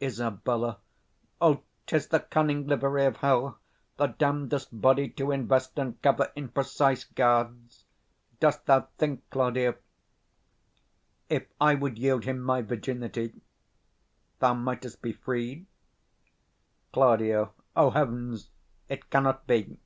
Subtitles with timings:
[0.00, 0.40] Isab.
[1.38, 3.58] O, 'tis the cunning livery of hell,
[3.98, 7.84] The damned'st body to invest and cover In prenzie guards!
[8.40, 9.74] Dost thou think, Claudio?
[11.28, 13.40] If I would yield him my virginity, 95
[14.38, 15.66] Thou mightst be freed.
[16.94, 17.20] Claud.
[17.76, 18.48] O heavens!
[18.88, 19.76] it cannot be.